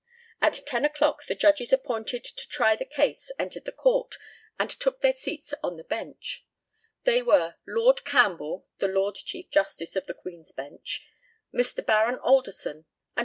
At 0.41 0.63
ten 0.65 0.83
o'clock 0.83 1.27
the 1.27 1.35
judges 1.35 1.71
appointed 1.71 2.23
to 2.23 2.47
try 2.47 2.75
the 2.75 2.85
case 2.87 3.31
entered 3.37 3.65
the 3.65 3.71
Court, 3.71 4.15
and 4.57 4.67
took 4.67 5.01
their 5.01 5.13
seats 5.13 5.53
on 5.61 5.77
the 5.77 5.83
bench. 5.83 6.43
They 7.03 7.21
were 7.21 7.57
Lord 7.67 8.03
Campbell, 8.03 8.65
the 8.79 8.87
Lord 8.87 9.13
Chief 9.13 9.51
Justice 9.51 9.95
of 9.95 10.07
the 10.07 10.15
Queen's 10.15 10.53
Bench, 10.53 11.03
Mr. 11.53 11.85
Baron 11.85 12.15
Alderson, 12.17 12.33
and 12.71 12.77
Mr. 12.77 12.83
Justice 12.83 12.89
Cresswell. 12.89 13.15